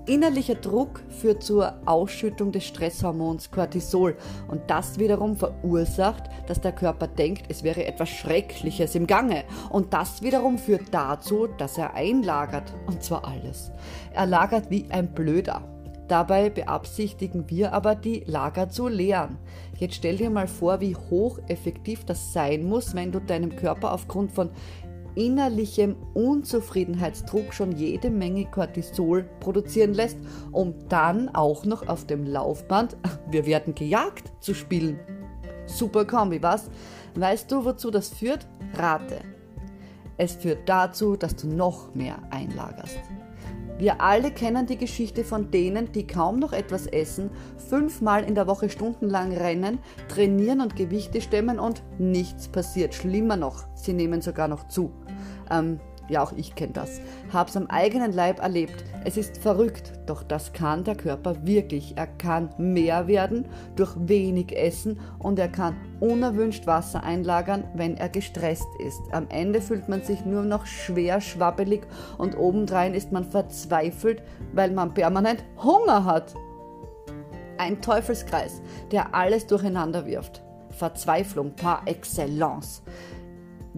Innerlicher 0.09 0.55
Druck 0.55 1.03
führt 1.09 1.43
zur 1.43 1.71
Ausschüttung 1.85 2.51
des 2.51 2.65
Stresshormons 2.65 3.51
Cortisol 3.51 4.17
und 4.47 4.59
das 4.65 4.97
wiederum 4.97 5.35
verursacht, 5.35 6.23
dass 6.47 6.59
der 6.59 6.71
Körper 6.71 7.05
denkt, 7.05 7.45
es 7.49 7.61
wäre 7.61 7.85
etwas 7.85 8.09
Schreckliches 8.09 8.95
im 8.95 9.05
Gange 9.05 9.43
und 9.69 9.93
das 9.93 10.23
wiederum 10.23 10.57
führt 10.57 10.91
dazu, 10.91 11.45
dass 11.59 11.77
er 11.77 11.93
einlagert 11.93 12.73
und 12.87 13.03
zwar 13.03 13.23
alles. 13.23 13.71
Er 14.11 14.25
lagert 14.25 14.71
wie 14.71 14.87
ein 14.89 15.13
Blöder. 15.13 15.61
Dabei 16.07 16.49
beabsichtigen 16.49 17.47
wir 17.51 17.71
aber, 17.71 17.93
die 17.93 18.23
Lager 18.25 18.67
zu 18.67 18.87
leeren. 18.87 19.37
Jetzt 19.77 19.93
stell 19.93 20.17
dir 20.17 20.31
mal 20.31 20.47
vor, 20.47 20.81
wie 20.81 20.95
hocheffektiv 20.95 22.03
das 22.05 22.33
sein 22.33 22.63
muss, 22.63 22.95
wenn 22.95 23.11
du 23.11 23.21
deinem 23.21 23.55
Körper 23.55 23.93
aufgrund 23.93 24.31
von 24.31 24.49
innerlichem 25.19 25.97
Unzufriedenheitsdruck 26.13 27.53
schon 27.53 27.73
jede 27.73 28.09
Menge 28.09 28.45
Cortisol 28.45 29.23
produzieren 29.41 29.93
lässt, 29.93 30.17
um 30.51 30.73
dann 30.87 31.29
auch 31.35 31.65
noch 31.65 31.87
auf 31.87 32.05
dem 32.05 32.25
Laufband 32.25 32.95
Wir 33.29 33.45
werden 33.45 33.75
gejagt 33.75 34.31
zu 34.39 34.53
spielen. 34.53 34.99
Super 35.65 36.05
Kombi, 36.05 36.41
was? 36.41 36.69
Weißt 37.15 37.51
du, 37.51 37.65
wozu 37.65 37.91
das 37.91 38.09
führt? 38.09 38.47
Rate. 38.75 39.19
Es 40.17 40.35
führt 40.35 40.67
dazu, 40.67 41.15
dass 41.15 41.35
du 41.35 41.47
noch 41.47 41.93
mehr 41.93 42.17
einlagerst. 42.31 42.99
Wir 43.79 44.01
alle 44.01 44.31
kennen 44.31 44.65
die 44.65 44.75
Geschichte 44.75 45.23
von 45.23 45.51
denen, 45.51 45.93
die 45.93 46.05
kaum 46.05 46.39
noch 46.39 46.51
etwas 46.51 46.85
essen, 46.85 47.29
fünfmal 47.69 48.25
in 48.25 48.35
der 48.35 48.45
Woche 48.45 48.69
stundenlang 48.69 49.31
rennen, 49.31 49.79
trainieren 50.09 50.59
und 50.59 50.75
Gewichte 50.75 51.21
stemmen 51.21 51.59
und 51.59 51.81
nichts 51.97 52.49
passiert. 52.49 52.93
Schlimmer 52.93 53.37
noch, 53.37 53.63
sie 53.75 53.93
nehmen 53.93 54.21
sogar 54.21 54.49
noch 54.49 54.67
zu. 54.67 54.91
Ähm, 55.49 55.79
ja, 56.09 56.23
auch 56.23 56.33
ich 56.35 56.55
kenne 56.55 56.73
das. 56.73 56.99
Hab's 57.31 57.55
am 57.55 57.67
eigenen 57.67 58.11
Leib 58.11 58.39
erlebt. 58.39 58.83
Es 59.05 59.15
ist 59.15 59.37
verrückt, 59.37 59.93
doch 60.07 60.23
das 60.23 60.53
kann 60.53 60.83
der 60.83 60.95
Körper 60.95 61.35
wirklich. 61.45 61.93
Er 61.97 62.07
kann 62.07 62.49
mehr 62.57 63.07
werden 63.07 63.47
durch 63.75 63.95
wenig 63.95 64.57
Essen 64.57 64.99
und 65.19 65.37
er 65.37 65.49
kann 65.49 65.75
unerwünscht 65.99 66.65
Wasser 66.65 67.03
einlagern, 67.03 67.65
wenn 67.75 67.95
er 67.95 68.09
gestresst 68.09 68.67
ist. 68.79 69.01
Am 69.11 69.27
Ende 69.29 69.61
fühlt 69.61 69.87
man 69.87 70.01
sich 70.01 70.25
nur 70.25 70.43
noch 70.43 70.65
schwer 70.65 71.21
schwabbelig 71.21 71.81
und 72.17 72.35
obendrein 72.35 72.95
ist 72.95 73.11
man 73.11 73.23
verzweifelt, 73.23 74.23
weil 74.53 74.71
man 74.71 74.93
permanent 74.93 75.43
Hunger 75.63 76.05
hat. 76.05 76.33
Ein 77.59 77.81
Teufelskreis, 77.81 78.61
der 78.91 79.13
alles 79.13 79.45
durcheinander 79.45 80.05
wirft. 80.05 80.41
Verzweiflung 80.71 81.55
par 81.55 81.83
excellence. 81.85 82.81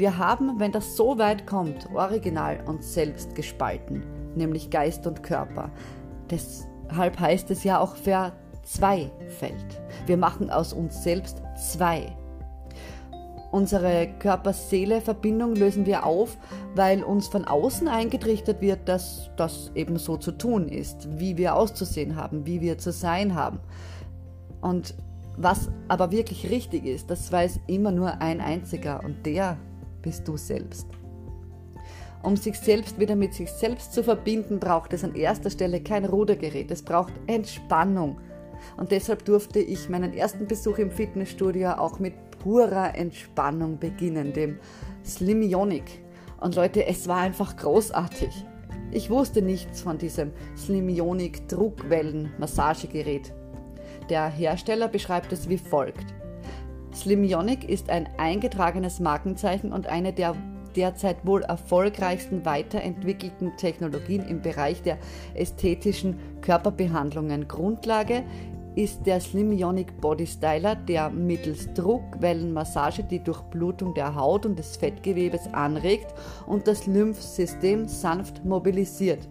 Wir 0.01 0.17
haben, 0.17 0.60
wenn 0.60 0.72
das 0.72 0.98
so 0.98 1.20
weit 1.20 1.46
kommt, 1.46 1.88
original 1.93 2.60
uns 2.65 2.91
selbst 2.91 3.36
gespalten, 3.36 4.01
nämlich 4.34 4.72
Geist 4.72 5.05
und 5.05 5.22
Körper. 5.22 5.70
Deshalb 6.31 7.20
heißt 7.20 7.51
es 7.51 7.63
ja 7.63 7.79
auch 7.79 7.96
verzweifelt. 7.96 9.79
Wir 10.08 10.17
machen 10.17 10.50
aus 10.50 10.74
uns 10.74 11.03
selbst 11.03 11.43
zwei. 11.55 12.17
Unsere 13.51 14.08
Körper-Seele-Verbindung 14.17 15.53
lösen 15.53 15.86
wir 15.86 16.03
auf, 16.03 16.36
weil 16.74 17.03
uns 17.03 17.27
von 17.27 17.46
außen 17.46 17.88
eingetrichtert 17.88 18.60
wird, 18.60 18.89
dass 18.89 19.29
das 19.38 19.70
eben 19.75 20.00
so 20.00 20.17
zu 20.17 20.31
tun 20.31 20.67
ist, 20.67 21.20
wie 21.20 21.38
wir 21.38 21.55
auszusehen 21.55 22.15
haben, 22.15 22.48
wie 22.48 22.60
wir 22.60 22.79
zu 22.79 22.91
sein 22.91 23.36
haben. 23.36 23.60
Und 24.62 24.96
was 25.38 25.70
aber 25.89 26.12
wirklich 26.12 26.50
richtig 26.50 26.88
ist, 26.88 27.12
das 27.12 27.31
weiß 27.31 27.60
immer 27.67 27.91
nur 27.91 28.20
ein 28.20 28.41
einziger 28.41 29.03
und 29.03 29.27
der 29.27 29.58
bist 30.01 30.27
du 30.27 30.38
selbst. 30.38 30.88
Um 32.24 32.36
sich 32.36 32.60
selbst 32.60 33.00
wieder 33.00 33.15
mit 33.15 33.34
sich 33.34 33.50
selbst 33.50 33.93
zu 33.93 34.03
verbinden, 34.03 34.60
braucht 34.60 34.93
es 34.93 35.03
an 35.03 35.15
erster 35.15 35.50
Stelle 35.50 35.81
kein 35.81 36.05
Rudergerät, 36.05 36.70
es 36.70 36.84
braucht 36.84 37.13
Entspannung. 37.27 38.20
Und 38.77 38.91
deshalb 38.91 39.25
durfte 39.25 39.60
ich 39.60 39.89
meinen 39.89 40.13
ersten 40.13 40.46
Besuch 40.46 40.77
im 40.77 40.91
Fitnessstudio 40.91 41.72
auch 41.72 41.98
mit 41.98 42.13
purer 42.39 42.96
Entspannung 42.96 43.79
beginnen, 43.79 44.34
dem 44.34 44.60
Slimionik. 45.03 46.03
Und 46.39 46.55
Leute, 46.55 46.86
es 46.86 47.08
war 47.08 47.17
einfach 47.17 47.55
großartig. 47.55 48.46
Ich 48.91 49.10
wusste 49.10 49.41
nichts 49.41 49.81
von 49.81 49.98
diesem 49.98 50.31
Slimionik 50.55 51.48
Druckwellen-Massagegerät. 51.48 53.34
Der 54.10 54.27
Hersteller 54.27 54.88
beschreibt 54.89 55.31
es 55.31 55.50
wie 55.50 55.58
folgt. 55.58 56.05
Slimyonic 56.94 57.68
ist 57.68 57.90
ein 57.90 58.08
eingetragenes 58.18 59.00
Markenzeichen 59.00 59.72
und 59.72 59.88
eine 59.88 60.14
der 60.14 60.36
derzeit 60.76 61.26
wohl 61.26 61.44
erfolgreichsten 61.44 62.46
weiterentwickelten 62.46 63.58
Technologien 63.58 64.26
im 64.28 64.42
Bereich 64.42 64.82
der 64.82 64.98
ästhetischen 65.34 66.18
Körperbehandlungen. 66.42 67.48
Grundlage 67.48 68.24
ist 68.76 69.06
der 69.06 69.20
Slimyonic 69.20 70.00
Body 70.00 70.26
Styler, 70.26 70.76
der 70.76 71.10
mittels 71.10 71.74
Druckwellenmassage 71.74 73.04
die 73.04 73.22
Durchblutung 73.22 73.94
der 73.94 74.16
Haut 74.16 74.46
und 74.46 74.58
des 74.58 74.78
Fettgewebes 74.78 75.54
anregt 75.54 76.14
und 76.48 76.68
das 76.68 76.88
Lymphsystem 76.88 77.88
sanft 77.88 78.46
mobilisiert. 78.46 79.28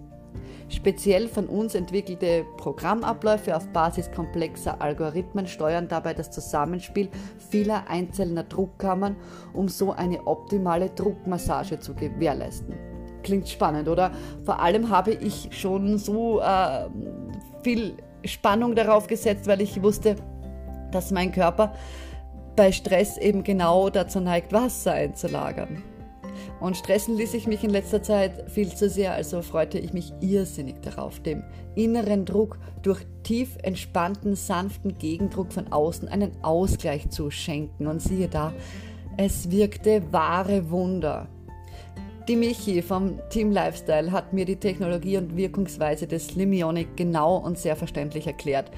Speziell 0.68 1.26
von 1.26 1.46
uns 1.46 1.74
entwickelte 1.74 2.44
Programmabläufe 2.56 3.56
auf 3.56 3.66
Basis 3.68 4.10
komplexer 4.12 4.80
Algorithmen 4.80 5.48
steuern 5.48 5.88
dabei 5.88 6.14
das 6.14 6.30
Zusammenspiel 6.30 7.08
vieler 7.50 7.88
einzelner 7.88 8.44
Druckkammern, 8.44 9.16
um 9.52 9.68
so 9.68 9.92
eine 9.92 10.26
optimale 10.26 10.90
Druckmassage 10.90 11.80
zu 11.80 11.94
gewährleisten. 11.94 12.74
Klingt 13.24 13.48
spannend, 13.48 13.88
oder? 13.88 14.12
Vor 14.44 14.60
allem 14.60 14.90
habe 14.90 15.12
ich 15.12 15.48
schon 15.50 15.98
so 15.98 16.40
äh, 16.40 16.88
viel 17.62 17.96
Spannung 18.24 18.74
darauf 18.74 19.08
gesetzt, 19.08 19.46
weil 19.46 19.60
ich 19.60 19.82
wusste, 19.82 20.16
dass 20.92 21.10
mein 21.10 21.32
Körper 21.32 21.74
bei 22.56 22.72
Stress 22.72 23.18
eben 23.18 23.42
genau 23.42 23.90
dazu 23.90 24.20
neigt, 24.20 24.52
Wasser 24.52 24.92
einzulagern. 24.92 25.82
Und 26.60 26.76
stressen 26.76 27.16
ließ 27.16 27.34
ich 27.34 27.46
mich 27.46 27.64
in 27.64 27.70
letzter 27.70 28.02
Zeit 28.02 28.50
viel 28.50 28.68
zu 28.68 28.88
sehr, 28.90 29.14
also 29.14 29.40
freute 29.40 29.78
ich 29.78 29.94
mich 29.94 30.12
irrsinnig 30.20 30.82
darauf, 30.82 31.18
dem 31.20 31.42
inneren 31.74 32.26
Druck 32.26 32.58
durch 32.82 33.00
tief 33.22 33.56
entspannten, 33.62 34.36
sanften 34.36 34.98
Gegendruck 34.98 35.52
von 35.52 35.72
außen 35.72 36.08
einen 36.08 36.32
Ausgleich 36.42 37.08
zu 37.08 37.30
schenken. 37.30 37.86
Und 37.86 38.02
siehe 38.02 38.28
da, 38.28 38.52
es 39.16 39.50
wirkte 39.50 40.02
wahre 40.12 40.70
Wunder. 40.70 41.28
Die 42.28 42.36
Michi 42.36 42.82
vom 42.82 43.18
Team 43.30 43.50
Lifestyle 43.50 44.12
hat 44.12 44.32
mir 44.32 44.44
die 44.44 44.56
Technologie 44.56 45.16
und 45.16 45.36
Wirkungsweise 45.36 46.06
des 46.06 46.28
Slimmionic 46.28 46.96
genau 46.96 47.36
und 47.36 47.58
sehr 47.58 47.74
verständlich 47.74 48.26
erklärt. 48.26 48.70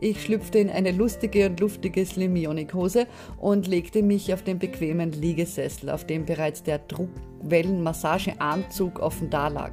Ich 0.00 0.22
schlüpfte 0.22 0.60
in 0.60 0.70
eine 0.70 0.92
lustige 0.92 1.46
und 1.46 1.58
luftige 1.58 2.06
Slimionik-Hose 2.06 3.08
und 3.36 3.66
legte 3.66 4.00
mich 4.02 4.32
auf 4.32 4.42
den 4.42 4.60
bequemen 4.60 5.10
Liegesessel, 5.10 5.90
auf 5.90 6.04
dem 6.04 6.24
bereits 6.24 6.62
der 6.62 6.78
Druckwellenmassageanzug 6.78 9.00
offen 9.00 9.28
dalag. 9.28 9.72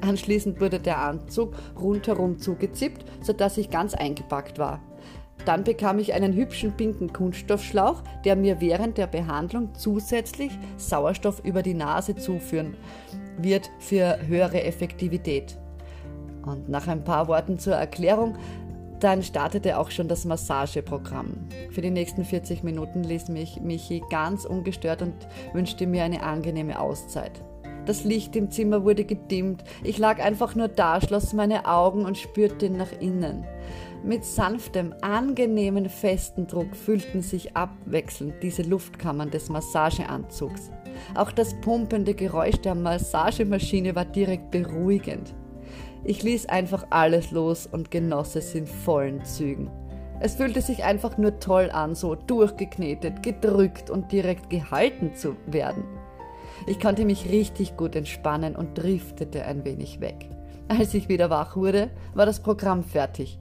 Anschließend 0.00 0.60
wurde 0.60 0.78
der 0.78 0.98
Anzug 0.98 1.56
rundherum 1.80 2.38
zugezippt, 2.38 3.04
sodass 3.20 3.58
ich 3.58 3.70
ganz 3.70 3.94
eingepackt 3.94 4.60
war. 4.60 4.80
Dann 5.44 5.64
bekam 5.64 5.98
ich 5.98 6.14
einen 6.14 6.34
hübschen 6.34 6.76
pinken 6.76 7.12
Kunststoffschlauch, 7.12 8.04
der 8.24 8.36
mir 8.36 8.60
während 8.60 8.96
der 8.96 9.08
Behandlung 9.08 9.74
zusätzlich 9.74 10.56
Sauerstoff 10.76 11.44
über 11.44 11.62
die 11.62 11.74
Nase 11.74 12.14
zuführen 12.14 12.76
wird 13.38 13.72
für 13.80 14.20
höhere 14.26 14.62
Effektivität. 14.62 15.58
Und 16.46 16.68
nach 16.68 16.86
ein 16.86 17.02
paar 17.04 17.26
Worten 17.28 17.58
zur 17.58 17.74
Erklärung 17.74 18.36
dann 19.00 19.22
startete 19.22 19.78
auch 19.78 19.90
schon 19.90 20.08
das 20.08 20.24
Massageprogramm. 20.24 21.48
Für 21.70 21.82
die 21.82 21.90
nächsten 21.90 22.24
40 22.24 22.62
Minuten 22.62 23.04
ließ 23.04 23.28
mich 23.28 23.60
Michi 23.60 24.02
ganz 24.10 24.44
ungestört 24.44 25.02
und 25.02 25.14
wünschte 25.52 25.86
mir 25.86 26.04
eine 26.04 26.22
angenehme 26.22 26.78
Auszeit. 26.78 27.42
Das 27.86 28.04
Licht 28.04 28.34
im 28.34 28.50
Zimmer 28.50 28.84
wurde 28.84 29.04
gedimmt. 29.04 29.62
Ich 29.82 29.98
lag 29.98 30.22
einfach 30.22 30.54
nur 30.54 30.68
da, 30.68 31.00
schloss 31.00 31.34
meine 31.34 31.66
Augen 31.66 32.06
und 32.06 32.16
spürte 32.16 32.70
nach 32.70 32.92
innen. 33.00 33.44
Mit 34.02 34.24
sanftem, 34.24 34.94
angenehmen, 35.00 35.88
festen 35.88 36.46
Druck 36.46 36.76
füllten 36.76 37.22
sich 37.22 37.56
abwechselnd 37.56 38.34
diese 38.42 38.62
Luftkammern 38.62 39.30
des 39.30 39.48
Massageanzugs. 39.48 40.70
Auch 41.14 41.32
das 41.32 41.58
pumpende 41.60 42.14
Geräusch 42.14 42.56
der 42.58 42.74
Massagemaschine 42.74 43.94
war 43.94 44.04
direkt 44.04 44.50
beruhigend. 44.50 45.34
Ich 46.04 46.22
ließ 46.22 46.46
einfach 46.46 46.86
alles 46.90 47.30
los 47.30 47.66
und 47.66 47.90
genoss 47.90 48.36
es 48.36 48.54
in 48.54 48.66
vollen 48.66 49.24
Zügen. 49.24 49.70
Es 50.20 50.36
fühlte 50.36 50.60
sich 50.60 50.84
einfach 50.84 51.18
nur 51.18 51.40
toll 51.40 51.70
an, 51.72 51.94
so 51.94 52.14
durchgeknetet, 52.14 53.22
gedrückt 53.22 53.90
und 53.90 54.12
direkt 54.12 54.50
gehalten 54.50 55.14
zu 55.14 55.36
werden. 55.46 55.84
Ich 56.66 56.78
konnte 56.78 57.04
mich 57.04 57.30
richtig 57.30 57.76
gut 57.76 57.96
entspannen 57.96 58.54
und 58.54 58.78
driftete 58.78 59.44
ein 59.44 59.64
wenig 59.64 60.00
weg. 60.00 60.28
Als 60.68 60.94
ich 60.94 61.08
wieder 61.08 61.30
wach 61.30 61.56
wurde, 61.56 61.90
war 62.14 62.26
das 62.26 62.40
Programm 62.40 62.84
fertig. 62.84 63.38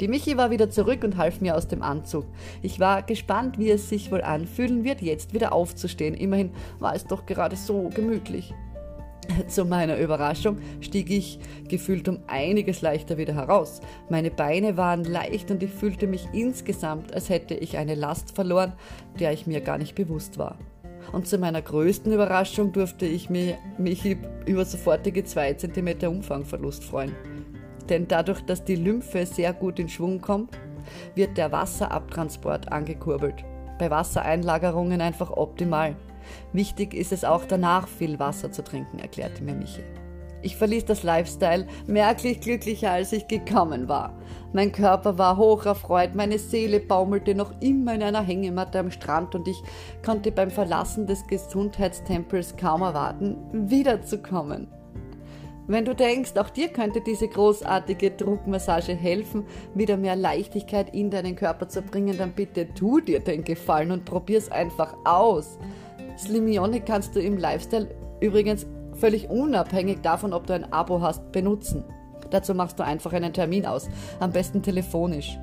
Die 0.00 0.08
Michi 0.08 0.36
war 0.36 0.50
wieder 0.50 0.70
zurück 0.70 1.04
und 1.04 1.16
half 1.16 1.40
mir 1.40 1.56
aus 1.56 1.68
dem 1.68 1.82
Anzug. 1.82 2.26
Ich 2.62 2.80
war 2.80 3.02
gespannt, 3.02 3.58
wie 3.58 3.70
es 3.70 3.88
sich 3.88 4.10
wohl 4.10 4.22
anfühlen 4.22 4.82
wird, 4.82 5.02
jetzt 5.02 5.34
wieder 5.34 5.52
aufzustehen. 5.52 6.14
Immerhin 6.14 6.50
war 6.80 6.96
es 6.96 7.04
doch 7.04 7.26
gerade 7.26 7.54
so 7.54 7.90
gemütlich. 7.94 8.52
Zu 9.48 9.64
meiner 9.64 9.98
Überraschung 9.98 10.58
stieg 10.80 11.10
ich 11.10 11.38
gefühlt 11.68 12.08
um 12.08 12.18
einiges 12.26 12.82
leichter 12.82 13.18
wieder 13.18 13.34
heraus. 13.34 13.80
Meine 14.08 14.30
Beine 14.30 14.76
waren 14.76 15.04
leicht 15.04 15.50
und 15.50 15.62
ich 15.62 15.70
fühlte 15.70 16.06
mich 16.06 16.28
insgesamt, 16.32 17.14
als 17.14 17.28
hätte 17.28 17.54
ich 17.54 17.76
eine 17.76 17.94
Last 17.94 18.34
verloren, 18.34 18.72
der 19.18 19.32
ich 19.32 19.46
mir 19.46 19.60
gar 19.60 19.78
nicht 19.78 19.94
bewusst 19.94 20.38
war. 20.38 20.58
Und 21.12 21.26
zu 21.26 21.38
meiner 21.38 21.62
größten 21.62 22.12
Überraschung 22.12 22.72
durfte 22.72 23.06
ich 23.06 23.30
mich, 23.30 23.54
mich 23.78 24.16
über 24.46 24.64
sofortige 24.64 25.24
2 25.24 25.54
cm 25.54 26.08
Umfangverlust 26.08 26.82
freuen. 26.84 27.14
Denn 27.88 28.08
dadurch, 28.08 28.40
dass 28.40 28.64
die 28.64 28.76
Lymphe 28.76 29.26
sehr 29.26 29.52
gut 29.52 29.78
in 29.78 29.88
Schwung 29.88 30.20
kommt, 30.20 30.58
wird 31.14 31.36
der 31.36 31.52
Wasserabtransport 31.52 32.72
angekurbelt. 32.72 33.44
Bei 33.78 33.90
Wassereinlagerungen 33.90 35.00
einfach 35.00 35.30
optimal. 35.30 35.96
Wichtig 36.52 36.94
ist 36.94 37.12
es 37.12 37.24
auch 37.24 37.44
danach 37.44 37.88
viel 37.88 38.18
Wasser 38.18 38.52
zu 38.52 38.62
trinken, 38.62 38.98
erklärte 38.98 39.42
mir 39.42 39.54
Michi. 39.54 39.82
Ich 40.44 40.56
verließ 40.56 40.84
das 40.84 41.02
Lifestyle 41.02 41.66
merklich 41.86 42.40
glücklicher, 42.40 42.90
als 42.90 43.12
ich 43.12 43.26
gekommen 43.28 43.88
war. 43.88 44.12
Mein 44.52 44.72
Körper 44.72 45.16
war 45.16 45.38
hoch 45.38 45.64
erfreut, 45.64 46.14
meine 46.14 46.38
Seele 46.38 46.80
baumelte 46.80 47.34
noch 47.34 47.50
immer 47.62 47.94
in 47.94 48.02
einer 48.02 48.22
Hängematte 48.22 48.78
am 48.78 48.90
Strand 48.90 49.34
und 49.34 49.48
ich 49.48 49.62
konnte 50.04 50.30
beim 50.30 50.50
Verlassen 50.50 51.06
des 51.06 51.26
Gesundheitstempels 51.26 52.56
kaum 52.58 52.82
erwarten, 52.82 53.38
wiederzukommen. 53.52 54.68
Wenn 55.66 55.86
du 55.86 55.94
denkst, 55.94 56.36
auch 56.36 56.50
dir 56.50 56.68
könnte 56.68 57.00
diese 57.00 57.26
großartige 57.26 58.10
Druckmassage 58.10 58.92
helfen, 58.92 59.46
wieder 59.74 59.96
mehr 59.96 60.14
Leichtigkeit 60.14 60.94
in 60.94 61.08
deinen 61.08 61.36
Körper 61.36 61.68
zu 61.68 61.80
bringen, 61.80 62.18
dann 62.18 62.32
bitte 62.32 62.68
tu 62.74 63.00
dir 63.00 63.20
den 63.20 63.44
Gefallen 63.44 63.90
und 63.90 64.04
probier's 64.04 64.50
einfach 64.50 64.94
aus. 65.06 65.58
Slimionic 66.18 66.86
kannst 66.86 67.14
du 67.16 67.20
im 67.20 67.38
Lifestyle 67.38 67.88
übrigens 68.20 68.66
völlig 68.94 69.28
unabhängig 69.28 70.00
davon, 70.02 70.32
ob 70.32 70.46
du 70.46 70.54
ein 70.54 70.72
Abo 70.72 71.00
hast, 71.00 71.32
benutzen. 71.32 71.84
Dazu 72.30 72.54
machst 72.54 72.78
du 72.78 72.84
einfach 72.84 73.12
einen 73.12 73.32
Termin 73.32 73.66
aus, 73.66 73.88
am 74.20 74.30
besten 74.30 74.62
telefonisch. 74.62 75.38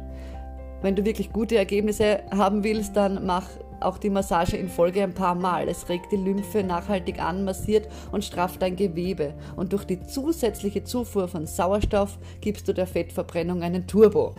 Wenn 0.81 0.95
du 0.95 1.05
wirklich 1.05 1.31
gute 1.31 1.57
Ergebnisse 1.57 2.21
haben 2.31 2.63
willst, 2.63 2.95
dann 2.95 3.25
mach 3.25 3.45
auch 3.81 3.97
die 3.97 4.09
Massage 4.09 4.57
in 4.57 4.69
Folge 4.69 5.03
ein 5.03 5.13
paar 5.13 5.35
Mal. 5.35 5.67
Es 5.67 5.89
regt 5.89 6.11
die 6.11 6.17
Lymphe 6.17 6.63
nachhaltig 6.63 7.21
an, 7.21 7.43
massiert 7.43 7.87
und 8.11 8.23
strafft 8.23 8.61
dein 8.61 8.75
Gewebe. 8.75 9.33
Und 9.55 9.73
durch 9.73 9.85
die 9.85 10.01
zusätzliche 10.01 10.83
Zufuhr 10.83 11.27
von 11.27 11.45
Sauerstoff 11.45 12.17
gibst 12.41 12.67
du 12.67 12.73
der 12.73 12.87
Fettverbrennung 12.87 13.63
einen 13.63 13.87
Turbo. 13.87 14.35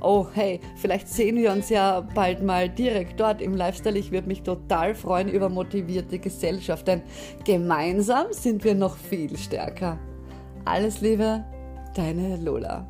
Oh, 0.00 0.26
hey, 0.32 0.60
vielleicht 0.76 1.08
sehen 1.08 1.36
wir 1.36 1.52
uns 1.52 1.68
ja 1.68 2.00
bald 2.00 2.42
mal 2.42 2.68
direkt 2.68 3.20
dort 3.20 3.42
im 3.42 3.54
Lifestyle. 3.54 3.98
Ich 3.98 4.10
würde 4.12 4.28
mich 4.28 4.42
total 4.42 4.94
freuen 4.94 5.28
über 5.28 5.48
motivierte 5.48 6.18
Gesellschaft, 6.18 6.88
denn 6.88 7.02
gemeinsam 7.44 8.26
sind 8.30 8.64
wir 8.64 8.74
noch 8.74 8.96
viel 8.96 9.36
stärker. 9.36 9.98
Alles 10.64 11.00
Liebe, 11.00 11.44
deine 11.94 12.36
Lola. 12.36 12.86